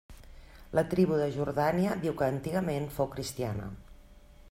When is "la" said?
0.77-0.83